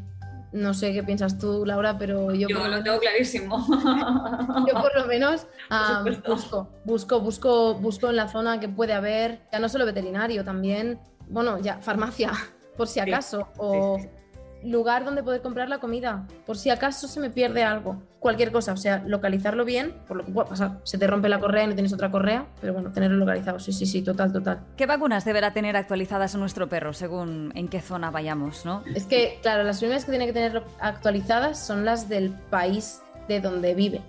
No 0.53 0.73
sé 0.73 0.93
qué 0.93 1.03
piensas 1.03 1.37
tú, 1.37 1.65
Laura, 1.65 1.97
pero 1.97 2.33
yo... 2.33 2.47
Yo 2.47 2.65
lo 2.65 2.81
tengo 2.81 2.99
clarísimo. 2.99 3.67
yo 4.65 4.81
por 4.81 4.95
lo 4.95 5.07
menos 5.07 5.47
ah, 5.69 6.05
busco, 6.25 6.69
busco, 6.85 7.19
busco, 7.19 7.73
busco 7.73 8.09
en 8.09 8.15
la 8.15 8.29
zona 8.29 8.61
que 8.61 8.69
puede 8.69 8.93
haber, 8.93 9.41
ya 9.51 9.59
no 9.59 9.67
solo 9.67 9.85
veterinario, 9.85 10.45
también, 10.45 11.01
bueno, 11.27 11.59
ya 11.59 11.81
farmacia, 11.81 12.31
por 12.77 12.87
si 12.87 13.01
acaso, 13.01 13.49
o 13.57 13.99
lugar 14.63 15.05
donde 15.05 15.23
poder 15.23 15.41
comprar 15.41 15.69
la 15.69 15.79
comida, 15.79 16.27
por 16.45 16.57
si 16.57 16.69
acaso 16.69 17.07
se 17.07 17.19
me 17.19 17.29
pierde 17.29 17.63
algo, 17.63 18.01
cualquier 18.19 18.51
cosa, 18.51 18.73
o 18.73 18.77
sea, 18.77 19.03
localizarlo 19.05 19.65
bien, 19.65 19.93
por 20.07 20.17
lo 20.17 20.25
que 20.25 20.31
pueda 20.31 20.47
pasar, 20.47 20.79
se 20.83 20.97
te 20.97 21.07
rompe 21.07 21.29
la 21.29 21.39
correa 21.39 21.63
y 21.63 21.67
no 21.67 21.73
tienes 21.73 21.93
otra 21.93 22.11
correa, 22.11 22.45
pero 22.59 22.73
bueno, 22.73 22.91
tenerlo 22.91 23.17
localizado, 23.17 23.59
sí, 23.59 23.71
sí, 23.71 23.85
sí, 23.85 24.01
total, 24.01 24.31
total. 24.31 24.59
¿Qué 24.77 24.85
vacunas 24.85 25.25
deberá 25.25 25.53
tener 25.53 25.75
actualizadas 25.75 26.35
nuestro 26.35 26.69
perro 26.69 26.93
según 26.93 27.51
en 27.55 27.67
qué 27.67 27.81
zona 27.81 28.11
vayamos, 28.11 28.65
no? 28.65 28.83
Es 28.95 29.05
que, 29.05 29.39
claro, 29.41 29.63
las 29.63 29.79
primeras 29.79 30.05
que 30.05 30.11
tiene 30.11 30.27
que 30.27 30.33
tener 30.33 30.63
actualizadas 30.79 31.59
son 31.59 31.85
las 31.85 32.09
del 32.09 32.31
país 32.49 33.01
de 33.27 33.41
donde 33.41 33.73
vive. 33.73 34.01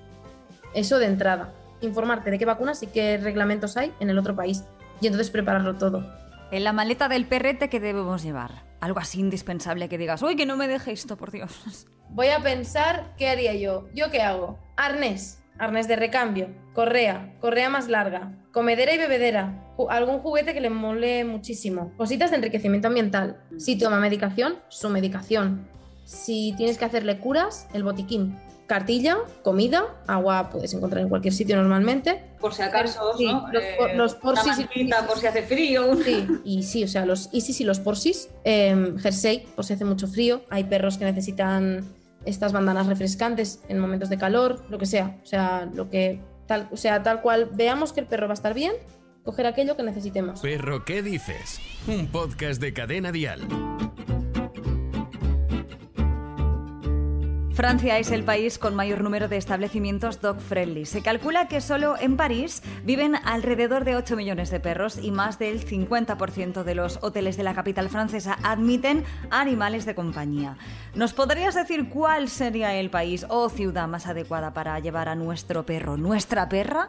Eso 0.74 0.98
de 0.98 1.06
entrada. 1.06 1.52
Informarte 1.80 2.30
de 2.30 2.38
qué 2.38 2.44
vacunas 2.44 2.82
y 2.82 2.86
qué 2.86 3.18
reglamentos 3.18 3.76
hay 3.76 3.92
en 4.00 4.10
el 4.10 4.18
otro 4.18 4.34
país. 4.34 4.64
Y 5.00 5.06
entonces 5.06 5.30
prepararlo 5.30 5.74
todo. 5.74 6.04
En 6.50 6.64
la 6.64 6.72
maleta 6.72 7.08
del 7.08 7.26
perrete, 7.26 7.68
¿qué 7.68 7.80
debemos 7.80 8.22
llevar? 8.22 8.71
Algo 8.82 8.98
así 8.98 9.20
indispensable 9.20 9.88
que 9.88 9.96
digas, 9.96 10.22
uy, 10.22 10.34
que 10.34 10.44
no 10.44 10.56
me 10.56 10.66
deje 10.66 10.90
esto, 10.90 11.16
por 11.16 11.30
Dios. 11.30 11.86
Voy 12.10 12.28
a 12.28 12.40
pensar 12.40 13.14
qué 13.16 13.28
haría 13.28 13.54
yo. 13.54 13.88
¿Yo 13.94 14.10
qué 14.10 14.20
hago? 14.20 14.58
Arnés, 14.76 15.40
arnés 15.56 15.86
de 15.86 15.94
recambio, 15.94 16.48
correa, 16.74 17.36
correa 17.40 17.70
más 17.70 17.88
larga, 17.88 18.36
comedera 18.52 18.92
y 18.92 18.98
bebedera, 18.98 19.72
algún 19.88 20.18
juguete 20.18 20.52
que 20.52 20.60
le 20.60 20.68
mole 20.68 21.24
muchísimo, 21.24 21.92
cositas 21.96 22.30
de 22.30 22.38
enriquecimiento 22.38 22.88
ambiental. 22.88 23.44
Si 23.56 23.78
toma 23.78 24.00
medicación, 24.00 24.56
su 24.68 24.90
medicación. 24.90 25.68
Si 26.04 26.52
tienes 26.56 26.76
que 26.76 26.84
hacerle 26.84 27.20
curas, 27.20 27.68
el 27.72 27.84
botiquín 27.84 28.36
cartilla, 28.72 29.18
comida, 29.42 29.84
agua 30.06 30.48
puedes 30.48 30.72
encontrar 30.72 31.02
en 31.02 31.10
cualquier 31.10 31.34
sitio 31.34 31.56
normalmente. 31.56 32.22
Por 32.40 32.54
si 32.54 32.62
acaso, 32.62 33.12
¿no? 33.20 33.46
Los, 33.94 34.14
porsis. 34.14 34.66
y, 34.74 34.90
por 35.06 35.18
si 35.18 35.26
hace 35.26 35.42
frío. 35.42 35.94
Sí, 36.02 36.26
y 36.42 36.62
sí, 36.62 36.82
o 36.82 36.88
sea, 36.88 37.04
los 37.04 37.28
y 37.32 37.42
sí, 37.42 37.52
sí, 37.52 37.64
los 37.64 37.80
porsis. 37.80 38.30
Eh, 38.44 38.94
jersey, 38.98 39.40
por 39.54 39.66
si 39.66 39.74
hace 39.74 39.84
mucho 39.84 40.06
frío. 40.06 40.40
Hay 40.48 40.64
perros 40.64 40.96
que 40.96 41.04
necesitan 41.04 41.84
estas 42.24 42.54
bandanas 42.54 42.86
refrescantes 42.86 43.60
en 43.68 43.78
momentos 43.78 44.08
de 44.08 44.16
calor, 44.16 44.64
lo 44.70 44.78
que 44.78 44.86
sea. 44.86 45.18
O 45.22 45.26
sea, 45.26 45.68
lo 45.74 45.90
que 45.90 46.22
tal, 46.46 46.66
o 46.72 46.78
sea, 46.78 47.02
tal 47.02 47.20
cual 47.20 47.50
veamos 47.52 47.92
que 47.92 48.00
el 48.00 48.06
perro 48.06 48.26
va 48.26 48.32
a 48.32 48.40
estar 48.40 48.54
bien, 48.54 48.72
coger 49.22 49.46
aquello 49.46 49.76
que 49.76 49.82
necesitemos. 49.82 50.40
Perro, 50.40 50.86
¿qué 50.86 51.02
dices? 51.02 51.60
Un 51.86 52.06
podcast 52.06 52.58
de 52.58 52.72
cadena 52.72 53.12
dial. 53.12 53.40
Francia 57.54 57.98
es 57.98 58.10
el 58.10 58.24
país 58.24 58.58
con 58.58 58.74
mayor 58.74 59.02
número 59.02 59.28
de 59.28 59.36
establecimientos 59.36 60.22
dog 60.22 60.40
friendly. 60.40 60.86
Se 60.86 61.02
calcula 61.02 61.48
que 61.48 61.60
solo 61.60 61.96
en 62.00 62.16
París 62.16 62.62
viven 62.82 63.14
alrededor 63.14 63.84
de 63.84 63.94
8 63.94 64.16
millones 64.16 64.50
de 64.50 64.58
perros 64.58 64.96
y 64.96 65.10
más 65.10 65.38
del 65.38 65.62
50% 65.62 66.62
de 66.62 66.74
los 66.74 66.98
hoteles 67.02 67.36
de 67.36 67.42
la 67.42 67.54
capital 67.54 67.90
francesa 67.90 68.38
admiten 68.42 69.04
animales 69.30 69.84
de 69.84 69.94
compañía. 69.94 70.56
¿Nos 70.94 71.12
podrías 71.12 71.54
decir 71.54 71.90
cuál 71.90 72.30
sería 72.30 72.74
el 72.74 72.88
país 72.88 73.26
o 73.28 73.50
ciudad 73.50 73.86
más 73.86 74.06
adecuada 74.06 74.54
para 74.54 74.78
llevar 74.80 75.10
a 75.10 75.14
nuestro 75.14 75.66
perro, 75.66 75.98
nuestra 75.98 76.48
perra? 76.48 76.88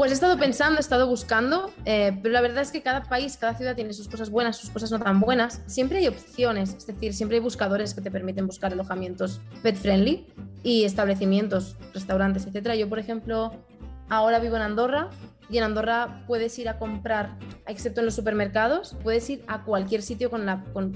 Pues 0.00 0.12
he 0.12 0.14
estado 0.14 0.38
pensando, 0.38 0.78
he 0.78 0.80
estado 0.80 1.06
buscando, 1.06 1.70
eh, 1.84 2.18
pero 2.22 2.32
la 2.32 2.40
verdad 2.40 2.62
es 2.62 2.72
que 2.72 2.80
cada 2.80 3.02
país, 3.02 3.36
cada 3.36 3.54
ciudad 3.54 3.74
tiene 3.74 3.92
sus 3.92 4.08
cosas 4.08 4.30
buenas, 4.30 4.56
sus 4.56 4.70
cosas 4.70 4.90
no 4.90 4.98
tan 4.98 5.20
buenas. 5.20 5.60
Siempre 5.66 5.98
hay 5.98 6.08
opciones, 6.08 6.72
es 6.72 6.86
decir, 6.86 7.12
siempre 7.12 7.36
hay 7.36 7.42
buscadores 7.42 7.92
que 7.92 8.00
te 8.00 8.10
permiten 8.10 8.46
buscar 8.46 8.72
alojamientos 8.72 9.42
pet 9.62 9.76
friendly 9.76 10.26
y 10.62 10.84
establecimientos, 10.84 11.76
restaurantes, 11.92 12.46
etcétera. 12.46 12.76
Yo, 12.76 12.88
por 12.88 12.98
ejemplo, 12.98 13.52
ahora 14.10 14.38
vivo 14.38 14.56
en 14.56 14.62
Andorra 14.62 15.08
y 15.48 15.58
en 15.58 15.64
Andorra 15.64 16.22
puedes 16.26 16.58
ir 16.58 16.68
a 16.68 16.78
comprar, 16.78 17.36
excepto 17.66 18.00
en 18.00 18.06
los 18.06 18.14
supermercados, 18.14 18.96
puedes 19.02 19.28
ir 19.30 19.42
a 19.48 19.62
cualquier 19.64 20.02
sitio 20.02 20.30
con, 20.30 20.46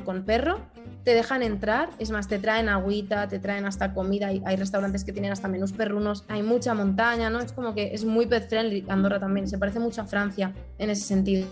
con 0.05 0.25
perro 0.25 0.61
te 1.05 1.15
dejan 1.15 1.43
entrar, 1.43 1.91
es 1.99 2.11
más, 2.11 2.29
te 2.29 2.39
traen 2.39 2.69
agüita, 2.69 3.29
te 3.29 3.39
traen 3.39 3.67
hasta 3.67 3.93
comida, 3.93 4.29
hay, 4.29 4.43
hay, 4.47 4.57
restaurantes 4.57 5.05
que 5.05 5.13
tienen 5.13 5.33
hasta 5.33 5.49
menús 5.49 5.73
perrunos, 5.73 6.25
hay 6.29 6.43
mucha 6.43 6.73
montaña, 6.73 7.29
¿no? 7.29 7.41
Es 7.41 7.53
como 7.53 7.75
que 7.75 7.95
es 7.95 8.05
muy 8.05 8.27
pet 8.27 8.49
friendly, 8.49 8.85
Andorra 8.89 9.21
también, 9.21 9.47
se 9.47 9.59
parece 9.59 9.79
mucho 9.79 10.01
a 10.01 10.07
Francia 10.07 10.55
en 10.79 10.89
ese 10.89 11.03
sentido. 11.03 11.47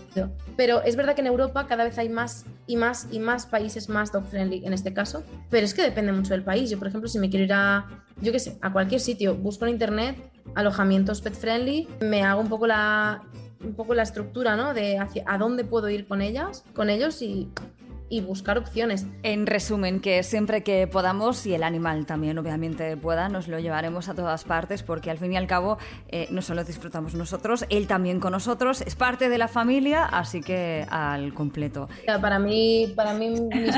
Pero 0.57 0.81
es 0.81 0.95
verdad 0.95 1.13
que 1.13 1.21
en 1.21 1.27
Europa 1.27 1.67
cada 1.67 1.83
vez 1.83 1.97
hay 1.99 2.09
más 2.09 2.45
y 2.65 2.77
más 2.77 3.07
y 3.11 3.19
más 3.19 3.45
países 3.45 3.89
más 3.89 4.11
dog 4.11 4.25
friendly 4.25 4.65
en 4.65 4.73
este 4.73 4.93
caso, 4.93 5.23
pero 5.51 5.65
es 5.65 5.73
que 5.75 5.83
depende 5.83 6.11
mucho 6.11 6.33
del 6.33 6.43
país. 6.43 6.69
Yo, 6.71 6.79
por 6.79 6.87
ejemplo, 6.87 7.07
si 7.07 7.19
me 7.19 7.29
quiero 7.29 7.45
ir 7.45 7.53
a, 7.53 7.87
yo 8.21 8.31
qué 8.31 8.39
sé, 8.39 8.57
a 8.61 8.73
cualquier 8.73 9.01
sitio, 9.01 9.35
busco 9.35 9.65
en 9.65 9.71
internet 9.71 10.32
alojamientos 10.55 11.21
pet 11.21 11.33
friendly, 11.33 11.87
me 12.01 12.23
hago 12.23 12.41
un 12.41 12.49
poco 12.49 12.67
la 12.67 13.23
un 13.63 13.75
poco 13.75 13.93
la 13.93 14.03
estructura, 14.03 14.57
¿no? 14.57 14.73
De 14.73 14.97
hacia 14.97 15.23
a 15.25 15.37
dónde 15.37 15.63
puedo 15.63 15.89
ir 15.89 16.05
con 16.05 16.21
ellas, 16.21 16.65
con 16.73 16.89
ellos 16.89 17.21
y 17.21 17.49
y 18.13 18.21
buscar 18.21 18.59
opciones. 18.59 19.07
En 19.23 19.47
resumen, 19.47 19.99
que 19.99 20.21
siempre 20.21 20.61
que 20.61 20.85
podamos 20.85 21.47
y 21.47 21.55
el 21.55 21.63
animal 21.63 22.05
también 22.05 22.37
obviamente 22.37 22.95
pueda, 22.95 23.27
nos 23.27 23.47
lo 23.47 23.57
llevaremos 23.57 24.07
a 24.07 24.13
todas 24.13 24.43
partes 24.43 24.83
porque 24.83 25.09
al 25.09 25.17
fin 25.17 25.33
y 25.33 25.37
al 25.37 25.47
cabo 25.47 25.79
eh, 26.09 26.27
no 26.29 26.43
solo 26.43 26.63
disfrutamos 26.63 27.15
nosotros, 27.15 27.65
él 27.69 27.87
también 27.87 28.19
con 28.19 28.33
nosotros, 28.33 28.81
es 28.81 28.95
parte 28.95 29.29
de 29.29 29.39
la 29.39 29.47
familia, 29.47 30.05
así 30.05 30.41
que 30.41 30.85
al 30.91 31.33
completo. 31.33 31.89
Para 32.05 32.37
mí, 32.37 32.93
para 32.95 33.15
mí 33.15 33.29
mis 33.29 33.75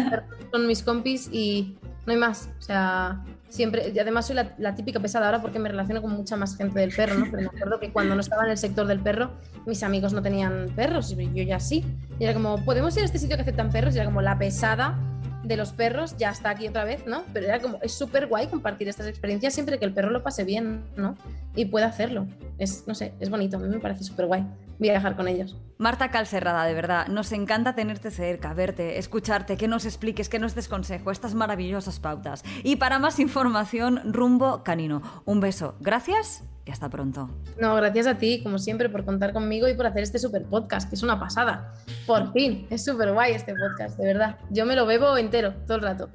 son 0.52 0.68
mis 0.68 0.84
compis 0.84 1.30
y 1.32 1.78
no 2.06 2.12
hay 2.12 2.20
más. 2.20 2.50
O 2.60 2.62
sea, 2.62 3.24
siempre, 3.56 3.92
y 3.94 4.00
además 4.00 4.28
soy 4.28 4.38
la, 4.58 4.76
típica 4.76 5.00
pesada 5.00 5.28
ahora 5.28 5.42
porque 5.42 5.60
me 5.60 5.70
relaciono 5.70 6.02
con 6.02 6.12
mucha 6.12 6.36
más 6.36 6.56
gente 6.58 6.80
del 6.80 6.94
perro, 6.94 7.16
¿no? 7.16 7.26
Pero 7.32 7.44
me 7.44 7.48
acuerdo 7.48 7.80
que 7.80 7.92
cuando 7.92 8.14
no 8.16 8.22
estaba 8.22 8.44
en 8.46 8.52
el 8.52 8.58
sector 8.58 8.86
del 8.88 9.00
perro, 9.00 9.32
mis 9.66 9.82
amigos 9.84 10.14
no 10.14 10.22
tenían 10.22 10.68
perros 10.76 11.12
y 11.12 11.34
yo 11.34 11.44
ya 11.44 11.60
sí. 11.60 11.84
Y 12.20 12.24
era 12.24 12.34
como, 12.34 12.64
¿podemos 12.64 12.96
ir 12.98 13.04
a 13.04 13.06
este 13.06 13.18
sitio 13.18 13.36
que 13.36 13.44
aceptan 13.44 13.72
perros? 13.72 13.96
Y 13.96 13.98
era 13.98 14.06
como 14.06 14.22
la 14.22 14.38
pesada 14.38 15.00
de 15.44 15.58
los 15.58 15.72
perros 15.72 16.18
ya 16.18 16.32
está 16.32 16.50
aquí 16.50 16.68
otra 16.68 16.84
vez, 16.84 17.06
¿no? 17.06 17.24
Pero 17.34 17.48
era 17.48 17.60
como, 17.60 17.80
es 17.82 17.94
súper 17.94 18.28
guay 18.28 18.48
compartir 18.48 18.88
estas 18.90 19.08
experiencias 19.08 19.54
siempre 19.54 19.80
que 19.80 19.86
el 19.86 19.94
perro 19.94 20.10
lo 20.10 20.24
pase 20.24 20.44
bien, 20.44 20.84
¿no? 20.98 21.16
Y 21.56 21.66
pueda 21.66 21.88
hacerlo. 21.88 22.28
Es, 22.58 22.84
no 22.88 22.96
sé, 22.96 23.14
es 23.20 23.30
bonito, 23.30 23.58
a 23.58 23.60
mí 23.60 23.68
me 23.68 23.80
parece 23.80 24.04
súper 24.04 24.26
guay 24.26 24.46
viajar 24.80 25.16
con 25.16 25.28
ellos. 25.28 25.58
Marta 25.78 26.10
Calcerrada, 26.10 26.66
de 26.66 26.74
verdad, 26.74 27.08
nos 27.08 27.32
encanta 27.32 27.76
tenerte 27.76 28.12
cerca, 28.12 28.54
verte, 28.54 28.98
escucharte, 28.98 29.58
que 29.58 29.68
nos 29.68 29.86
expliques, 29.86 30.30
que 30.30 30.40
nos 30.40 30.56
des 30.56 30.68
consejo, 30.68 31.12
estas 31.12 31.36
maravillosas 31.36 32.00
pautas. 32.00 32.44
Y 32.64 32.78
para 32.78 33.00
más 33.00 33.20
información, 33.20 34.02
rumbo 34.06 34.64
canino. 34.64 35.02
Un 35.26 35.42
beso, 35.42 35.76
gracias 35.82 36.44
y 36.66 36.72
hasta 36.72 36.90
pronto. 36.90 37.30
No, 37.60 37.76
gracias 37.76 38.08
a 38.08 38.18
ti, 38.18 38.42
como 38.42 38.58
siempre, 38.58 38.90
por 38.90 39.06
contar 39.06 39.34
conmigo 39.34 39.68
y 39.68 39.76
por 39.76 39.86
hacer 39.86 40.04
este 40.04 40.18
super 40.18 40.44
podcast, 40.46 40.90
que 40.90 40.96
es 40.96 41.04
una 41.04 41.20
pasada. 41.20 41.74
Por 42.08 42.32
fin, 42.34 42.68
es 42.70 42.84
súper 42.84 43.14
guay 43.14 43.34
este 43.34 43.54
podcast, 43.54 43.98
de 44.00 44.06
verdad. 44.06 44.38
Yo 44.50 44.66
me 44.66 44.76
lo 44.76 44.86
bebo 44.86 45.18
entero, 45.18 45.54
todo 45.68 45.78
el 45.78 45.84
rato. 45.84 46.10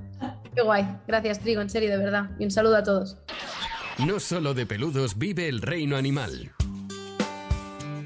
Qué 0.54 0.62
guay. 0.62 0.86
Gracias, 1.06 1.38
Trigo, 1.38 1.60
en 1.60 1.70
serio, 1.70 1.90
de 1.90 1.98
verdad. 1.98 2.30
Y 2.38 2.44
un 2.44 2.50
saludo 2.50 2.76
a 2.76 2.82
todos. 2.82 3.18
No 4.06 4.18
solo 4.18 4.54
de 4.54 4.66
peludos 4.66 5.18
vive 5.18 5.48
el 5.48 5.60
reino 5.60 5.96
animal. 5.96 6.52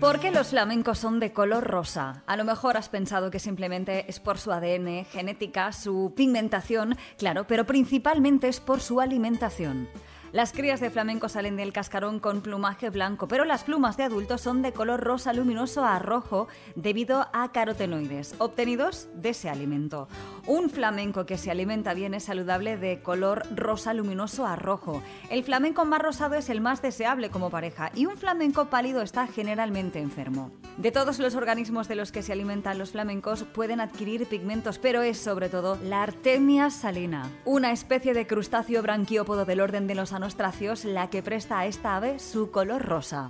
¿Por 0.01 0.21
qué 0.21 0.31
los 0.31 0.49
flamencos 0.49 0.99
son 0.99 1.21
de 1.21 1.33
color 1.33 1.65
rosa? 1.65 2.23
A 2.27 2.37
lo 2.37 2.45
mejor 2.45 2.77
has 2.77 2.89
pensado 2.89 3.31
que 3.31 3.39
simplemente 3.39 4.09
es 4.09 4.21
por 4.21 4.39
su 4.39 4.53
ADN, 4.53 5.05
genética, 5.05 5.73
su 5.73 6.13
pigmentación, 6.17 6.97
claro, 7.17 7.47
pero 7.47 7.65
principalmente 7.65 8.49
es 8.49 8.61
por 8.61 8.81
su 8.81 9.01
alimentación. 9.01 9.89
Las 10.35 10.53
crías 10.53 10.81
de 10.81 10.91
flamenco 10.91 11.29
salen 11.29 11.57
del 11.57 11.73
cascarón 11.73 12.19
con 12.19 12.41
plumaje 12.41 12.91
blanco, 12.91 13.29
pero 13.29 13.45
las 13.45 13.63
plumas 13.63 13.97
de 13.97 14.03
adultos 14.03 14.41
son 14.41 14.63
de 14.63 14.73
color 14.73 15.01
rosa 15.01 15.33
luminoso 15.33 15.85
a 15.85 16.01
rojo 16.01 16.49
debido 16.75 17.29
a 17.33 17.53
carotenoides 17.53 18.35
obtenidos 18.39 19.07
de 19.15 19.29
ese 19.29 19.49
alimento. 19.49 20.09
Un 20.49 20.71
flamenco 20.71 21.25
que 21.25 21.39
se 21.39 21.53
alimenta 21.53 21.95
bien 21.95 22.15
es 22.15 22.25
saludable 22.25 22.77
de 22.77 23.01
color 23.01 23.45
rosa 23.55 23.95
luminoso 23.95 24.45
a 24.45 24.57
rojo. 24.57 25.05
El 25.31 25.45
flamenco 25.45 25.85
más 25.85 26.03
rosado 26.03 26.35
es 26.35 26.51
el 26.51 26.61
más 26.61 26.83
deseable 26.83 27.31
como 27.31 27.49
pareja 27.49 27.93
y 27.95 28.07
un 28.07 28.17
flamenco 28.17 28.65
pálido 28.65 29.03
está 29.03 29.29
generalmente 29.29 30.01
enfermo. 30.01 30.51
De 30.79 30.91
todos 30.91 31.21
los 31.21 31.37
organismos 31.37 31.87
de 31.87 31.95
los 31.95 32.11
que 32.11 32.25
se 32.25 32.33
alimentan 32.33 32.79
los 32.79 32.91
flamencos 32.91 33.45
pueden 33.45 33.81
adquirir 33.81 34.27
pigmentos, 34.27 34.81
pero 34.81 35.03
es 35.03 35.17
sobre 35.17 35.49
todo 35.49 35.79
la 35.85 36.03
Artemia 36.03 36.71
salina, 36.71 37.31
una 37.45 37.71
especie 37.71 38.15
de 38.15 38.27
crustáceo 38.27 38.83
branquiópodo 38.83 39.45
del 39.45 39.61
orden 39.61 39.87
de 39.87 39.95
los 39.95 40.13
anostracios 40.25 40.87
la 40.87 41.11
que 41.11 41.23
presta 41.23 41.59
a 41.59 41.67
esta 41.67 41.97
ave 41.97 42.19
su 42.19 42.51
color 42.51 42.81
rosa. 42.83 43.29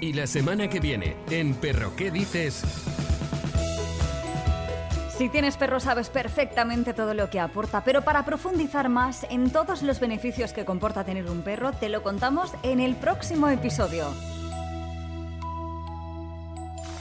Y 0.00 0.12
la 0.12 0.28
semana 0.28 0.68
que 0.68 0.78
viene, 0.78 1.16
en 1.28 1.54
Perro 1.54 1.96
¿Qué 1.96 2.12
dices? 2.12 2.62
Si 5.18 5.28
tienes 5.28 5.56
perro 5.56 5.80
sabes 5.80 6.08
perfectamente 6.08 6.94
todo 6.94 7.14
lo 7.14 7.30
que 7.30 7.40
aporta, 7.40 7.82
pero 7.84 8.02
para 8.02 8.24
profundizar 8.24 8.88
más 8.88 9.26
en 9.28 9.50
todos 9.50 9.82
los 9.82 9.98
beneficios 9.98 10.52
que 10.52 10.64
comporta 10.64 11.04
tener 11.04 11.28
un 11.28 11.42
perro, 11.42 11.72
te 11.72 11.88
lo 11.88 12.02
contamos 12.02 12.52
en 12.62 12.80
el 12.80 12.94
próximo 12.94 13.48
episodio. 13.48 14.06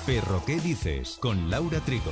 Perro 0.08 0.44
¿Qué 0.46 0.60
dices? 0.60 1.18
con 1.22 1.50
Laura 1.52 1.80
Trigo. 1.82 2.12